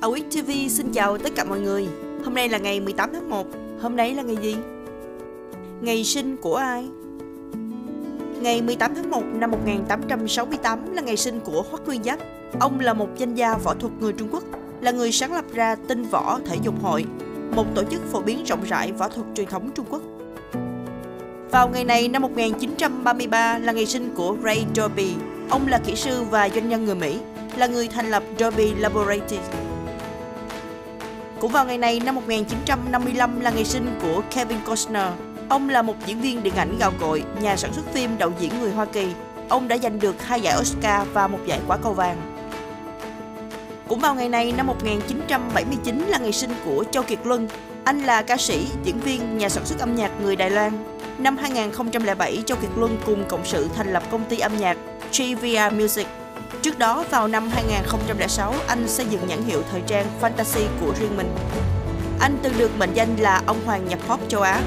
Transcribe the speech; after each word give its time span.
Awit 0.00 0.22
TV 0.30 0.50
xin 0.70 0.92
chào 0.92 1.18
tất 1.18 1.32
cả 1.36 1.44
mọi 1.44 1.60
người. 1.60 1.88
Hôm 2.24 2.34
nay 2.34 2.48
là 2.48 2.58
ngày 2.58 2.80
18 2.80 3.10
tháng 3.12 3.30
1. 3.30 3.46
Hôm 3.80 3.96
nay 3.96 4.14
là 4.14 4.22
ngày 4.22 4.36
gì? 4.36 4.56
Ngày 5.80 6.04
sinh 6.04 6.36
của 6.36 6.56
ai? 6.56 6.88
Ngày 8.40 8.62
18 8.62 8.94
tháng 8.94 9.10
1 9.10 9.22
năm 9.34 9.50
1868 9.50 10.92
là 10.92 11.02
ngày 11.02 11.16
sinh 11.16 11.40
của 11.40 11.64
Hoắc 11.70 11.86
Nguyên 11.86 12.02
Giáp. 12.02 12.18
Ông 12.60 12.80
là 12.80 12.92
một 12.92 13.08
danh 13.16 13.34
gia 13.34 13.54
võ 13.54 13.74
thuật 13.74 13.92
người 14.00 14.12
Trung 14.12 14.28
Quốc, 14.32 14.44
là 14.80 14.90
người 14.90 15.12
sáng 15.12 15.32
lập 15.32 15.44
ra 15.54 15.76
tinh 15.88 16.02
võ 16.02 16.40
thể 16.46 16.56
dục 16.62 16.74
hội, 16.82 17.04
một 17.56 17.66
tổ 17.74 17.82
chức 17.90 18.12
phổ 18.12 18.20
biến 18.20 18.44
rộng 18.44 18.64
rãi 18.64 18.92
võ 18.92 19.08
thuật 19.08 19.26
truyền 19.34 19.46
thống 19.46 19.70
Trung 19.74 19.86
Quốc. 19.90 20.02
Vào 21.50 21.68
ngày 21.68 21.84
này 21.84 22.08
năm 22.08 22.22
1933 22.22 23.58
là 23.58 23.72
ngày 23.72 23.86
sinh 23.86 24.10
của 24.14 24.36
Ray 24.44 24.64
Dolby. 24.76 25.12
Ông 25.50 25.66
là 25.68 25.80
kỹ 25.86 25.94
sư 25.96 26.22
và 26.30 26.48
doanh 26.48 26.68
nhân 26.68 26.84
người 26.84 26.94
Mỹ, 26.94 27.18
là 27.56 27.66
người 27.66 27.88
thành 27.88 28.10
lập 28.10 28.22
Dolby 28.38 28.74
Laboratories. 28.74 29.50
Cũng 31.40 31.52
vào 31.52 31.64
ngày 31.64 31.78
này 31.78 32.00
năm 32.04 32.14
1955 32.14 33.40
là 33.40 33.50
ngày 33.50 33.64
sinh 33.64 33.98
của 34.02 34.22
Kevin 34.34 34.58
Costner. 34.66 35.12
Ông 35.48 35.68
là 35.68 35.82
một 35.82 35.94
diễn 36.06 36.20
viên 36.20 36.42
điện 36.42 36.54
ảnh 36.54 36.78
gạo 36.78 36.92
cội, 37.00 37.24
nhà 37.40 37.56
sản 37.56 37.72
xuất 37.72 37.92
phim, 37.92 38.18
đạo 38.18 38.32
diễn 38.40 38.60
người 38.60 38.70
Hoa 38.70 38.84
Kỳ. 38.84 39.06
Ông 39.48 39.68
đã 39.68 39.78
giành 39.78 40.00
được 40.00 40.22
hai 40.22 40.40
giải 40.40 40.56
Oscar 40.60 41.08
và 41.12 41.26
một 41.26 41.38
giải 41.46 41.60
quả 41.66 41.76
cầu 41.76 41.92
vàng. 41.92 42.16
Cũng 43.88 44.00
vào 44.00 44.14
ngày 44.14 44.28
này 44.28 44.52
năm 44.56 44.66
1979 44.66 46.04
là 46.08 46.18
ngày 46.18 46.32
sinh 46.32 46.50
của 46.64 46.84
Châu 46.90 47.02
Kiệt 47.02 47.18
Luân. 47.24 47.48
Anh 47.84 48.02
là 48.02 48.22
ca 48.22 48.36
sĩ, 48.36 48.66
diễn 48.84 49.00
viên, 49.00 49.38
nhà 49.38 49.48
sản 49.48 49.64
xuất 49.66 49.78
âm 49.78 49.94
nhạc 49.94 50.10
người 50.22 50.36
Đài 50.36 50.50
Loan. 50.50 50.72
Năm 51.18 51.36
2007, 51.36 52.42
Châu 52.46 52.58
Kiệt 52.58 52.70
Luân 52.76 52.98
cùng 53.06 53.24
cộng 53.28 53.44
sự 53.44 53.68
thành 53.74 53.92
lập 53.92 54.02
công 54.10 54.24
ty 54.24 54.38
âm 54.38 54.56
nhạc 54.56 54.76
GVR 55.12 55.74
Music. 55.74 56.06
Trước 56.62 56.78
đó, 56.78 57.04
vào 57.10 57.28
năm 57.28 57.48
2006, 57.52 58.54
anh 58.66 58.88
xây 58.88 59.06
dựng 59.06 59.26
nhãn 59.26 59.42
hiệu 59.42 59.62
thời 59.70 59.80
trang 59.86 60.06
Fantasy 60.20 60.66
của 60.80 60.92
riêng 61.00 61.16
mình. 61.16 61.34
Anh 62.20 62.38
từng 62.42 62.58
được 62.58 62.70
mệnh 62.78 62.94
danh 62.94 63.16
là 63.16 63.42
ông 63.46 63.64
hoàng 63.64 63.88
nhập 63.88 63.98
pop 64.08 64.20
châu 64.28 64.40
Á. 64.40 64.60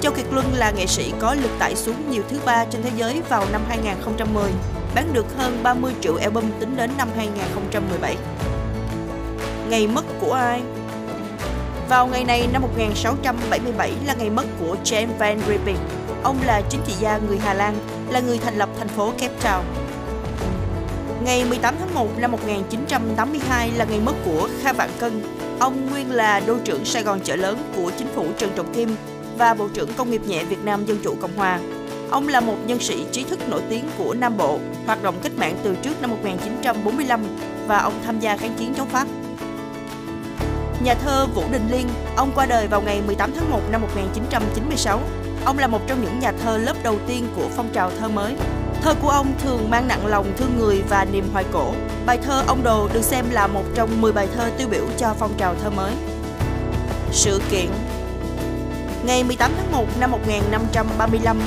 Châu 0.00 0.12
Kiệt 0.12 0.26
Luân 0.32 0.46
là 0.54 0.70
nghệ 0.70 0.86
sĩ 0.86 1.12
có 1.20 1.34
lực 1.34 1.50
tải 1.58 1.76
xuống 1.76 2.10
nhiều 2.10 2.22
thứ 2.28 2.38
ba 2.44 2.64
trên 2.64 2.82
thế 2.82 2.90
giới 2.96 3.22
vào 3.28 3.44
năm 3.52 3.62
2010, 3.68 4.50
bán 4.94 5.12
được 5.12 5.26
hơn 5.36 5.60
30 5.62 5.92
triệu 6.00 6.16
album 6.16 6.44
tính 6.60 6.76
đến 6.76 6.90
năm 6.98 7.08
2017. 7.16 8.16
Ngày 9.68 9.86
mất 9.86 10.04
của 10.20 10.32
ai? 10.32 10.62
Vào 11.88 12.06
ngày 12.06 12.24
này 12.24 12.48
năm 12.52 12.62
1677 12.62 13.92
là 14.06 14.14
ngày 14.14 14.30
mất 14.30 14.44
của 14.60 14.76
James 14.84 15.18
Van 15.18 15.40
Riebeek. 15.48 15.78
Ông 16.22 16.36
là 16.46 16.62
chính 16.70 16.80
trị 16.86 16.92
gia 17.00 17.18
người 17.18 17.38
Hà 17.38 17.54
Lan, 17.54 17.74
là 18.08 18.20
người 18.20 18.38
thành 18.38 18.58
lập 18.58 18.68
thành 18.78 18.88
phố 18.88 19.12
Cape 19.18 19.34
Town. 19.42 19.62
Ngày 21.24 21.44
18 21.44 21.74
tháng 21.78 21.94
1 21.94 22.08
năm 22.18 22.32
1982 22.32 23.70
là 23.70 23.84
ngày 23.84 24.00
mất 24.00 24.12
của 24.24 24.48
Kha 24.62 24.72
Vạn 24.72 24.90
Cân. 24.98 25.22
Ông 25.58 25.90
nguyên 25.90 26.10
là 26.10 26.40
đô 26.46 26.56
trưởng 26.64 26.84
Sài 26.84 27.02
Gòn 27.02 27.20
chợ 27.20 27.36
lớn 27.36 27.58
của 27.76 27.90
chính 27.98 28.08
phủ 28.08 28.26
Trần 28.38 28.50
Trọng 28.56 28.74
Kim 28.74 28.96
và 29.38 29.54
Bộ 29.54 29.68
trưởng 29.74 29.92
Công 29.96 30.10
nghiệp 30.10 30.20
nhẹ 30.26 30.44
Việt 30.44 30.64
Nam 30.64 30.86
Dân 30.86 30.98
Chủ 31.04 31.14
Cộng 31.20 31.36
Hòa. 31.36 31.60
Ông 32.10 32.28
là 32.28 32.40
một 32.40 32.56
nhân 32.66 32.78
sĩ 32.80 33.04
trí 33.12 33.24
thức 33.24 33.48
nổi 33.48 33.62
tiếng 33.70 33.84
của 33.98 34.14
Nam 34.14 34.36
Bộ, 34.36 34.58
hoạt 34.86 35.02
động 35.02 35.14
cách 35.22 35.32
mạng 35.36 35.56
từ 35.62 35.74
trước 35.82 36.00
năm 36.00 36.10
1945 36.10 37.20
và 37.66 37.78
ông 37.78 37.94
tham 38.04 38.20
gia 38.20 38.36
kháng 38.36 38.54
chiến 38.58 38.74
chống 38.74 38.88
Pháp. 38.88 39.06
Nhà 40.84 40.94
thơ 40.94 41.26
Vũ 41.34 41.42
Đình 41.52 41.68
Liên, 41.70 41.88
ông 42.16 42.30
qua 42.34 42.46
đời 42.46 42.66
vào 42.66 42.82
ngày 42.82 43.02
18 43.06 43.32
tháng 43.36 43.50
1 43.50 43.60
năm 43.70 43.80
1996. 43.80 45.00
Ông 45.44 45.58
là 45.58 45.66
một 45.66 45.80
trong 45.86 46.02
những 46.02 46.18
nhà 46.18 46.32
thơ 46.42 46.58
lớp 46.58 46.74
đầu 46.82 46.98
tiên 47.06 47.26
của 47.36 47.48
phong 47.56 47.68
trào 47.72 47.90
thơ 47.98 48.08
mới. 48.08 48.34
Thơ 48.86 48.94
của 49.02 49.08
ông 49.08 49.34
thường 49.38 49.70
mang 49.70 49.88
nặng 49.88 50.06
lòng 50.06 50.32
thương 50.36 50.58
người 50.58 50.82
và 50.88 51.04
niềm 51.04 51.28
hoài 51.32 51.44
cổ. 51.52 51.72
Bài 52.06 52.18
thơ 52.22 52.44
Ông 52.46 52.62
Đồ 52.62 52.88
được 52.92 53.02
xem 53.02 53.24
là 53.30 53.46
một 53.46 53.62
trong 53.74 54.00
10 54.00 54.12
bài 54.12 54.28
thơ 54.34 54.50
tiêu 54.58 54.68
biểu 54.70 54.86
cho 54.98 55.14
phong 55.18 55.34
trào 55.36 55.54
thơ 55.54 55.70
mới. 55.70 55.92
Sự 57.12 57.40
kiện 57.50 57.66
Ngày 59.06 59.24
18 59.24 59.52
tháng 59.56 59.72
1 59.72 59.86
năm 60.00 60.10
1535, 60.10 61.40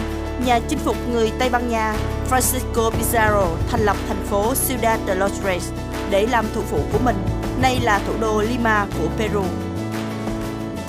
nhà 0.45 0.59
chinh 0.67 0.79
phục 0.79 0.95
người 1.11 1.31
Tây 1.39 1.49
Ban 1.49 1.69
Nha 1.69 1.95
Francisco 2.29 2.91
Pizarro 2.91 3.47
thành 3.71 3.81
lập 3.81 3.97
thành 4.07 4.25
phố 4.25 4.53
Ciudad 4.67 4.99
de 5.07 5.15
los 5.15 5.31
Reyes 5.45 5.71
để 6.09 6.27
làm 6.31 6.45
thủ 6.55 6.61
phủ 6.61 6.79
của 6.93 6.99
mình, 6.99 7.17
nay 7.61 7.79
là 7.83 7.99
thủ 8.07 8.13
đô 8.19 8.41
Lima 8.41 8.85
của 8.99 9.07
Peru. 9.17 9.43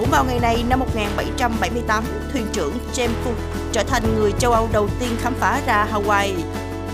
Cũng 0.01 0.11
vào 0.11 0.25
ngày 0.25 0.41
này 0.41 0.65
năm 0.69 0.79
1778, 0.79 2.05
thuyền 2.33 2.47
trưởng 2.53 2.73
James 2.95 3.25
Cook 3.25 3.37
trở 3.73 3.83
thành 3.83 4.03
người 4.15 4.33
châu 4.39 4.53
Âu 4.53 4.69
đầu 4.73 4.89
tiên 5.01 5.09
khám 5.19 5.35
phá 5.35 5.61
ra 5.67 5.89
Hawaii. 5.93 6.35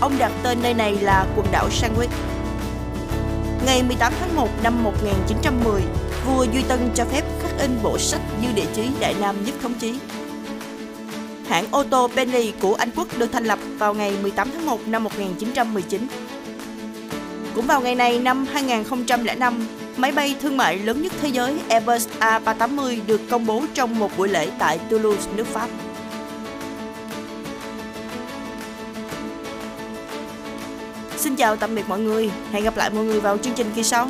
Ông 0.01 0.17
đặt 0.19 0.31
tên 0.43 0.57
nơi 0.61 0.73
này 0.73 0.95
là 1.01 1.25
quần 1.35 1.47
đảo 1.51 1.69
Sandwich. 1.69 2.07
Ngày 3.65 3.83
18 3.83 4.13
tháng 4.19 4.35
1 4.35 4.49
năm 4.63 4.83
1910, 4.83 5.81
vua 6.25 6.43
Duy 6.43 6.63
Tân 6.67 6.89
cho 6.95 7.05
phép 7.05 7.23
khắc 7.41 7.59
in 7.59 7.79
bộ 7.83 7.97
sách 7.97 8.21
dư 8.41 8.53
địa 8.55 8.67
chí 8.75 8.89
Đại 8.99 9.15
Nam 9.21 9.45
nhất 9.45 9.55
thống 9.61 9.73
chí. 9.73 9.99
Hãng 11.49 11.65
ô 11.71 11.83
tô 11.83 12.09
Bentley 12.15 12.53
của 12.61 12.73
Anh 12.73 12.89
Quốc 12.95 13.07
được 13.17 13.31
thành 13.31 13.45
lập 13.45 13.59
vào 13.77 13.93
ngày 13.93 14.13
18 14.21 14.49
tháng 14.51 14.65
1 14.65 14.79
năm 14.87 15.03
1919. 15.03 16.07
Cũng 17.55 17.67
vào 17.67 17.81
ngày 17.81 17.95
này 17.95 18.19
năm 18.19 18.45
2005, 18.53 19.67
máy 19.97 20.11
bay 20.11 20.35
thương 20.41 20.57
mại 20.57 20.79
lớn 20.79 21.01
nhất 21.01 21.13
thế 21.21 21.29
giới 21.29 21.59
Airbus 21.69 22.07
A380 22.19 22.99
được 23.07 23.21
công 23.29 23.45
bố 23.45 23.63
trong 23.73 23.99
một 23.99 24.17
buổi 24.17 24.27
lễ 24.27 24.49
tại 24.59 24.79
Toulouse, 24.89 25.31
nước 25.35 25.47
Pháp. 25.47 25.69
Xin 31.17 31.35
chào 31.35 31.55
tạm 31.55 31.75
biệt 31.75 31.89
mọi 31.89 31.99
người, 31.99 32.29
hẹn 32.51 32.63
gặp 32.63 32.77
lại 32.77 32.89
mọi 32.89 33.05
người 33.05 33.19
vào 33.19 33.37
chương 33.37 33.53
trình 33.53 33.67
kỳ 33.75 33.83
sau. 33.83 34.09